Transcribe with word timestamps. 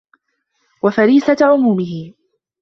وَفَرِيسَةَ 0.83 1.35
غُمُومِهِ 1.43 2.13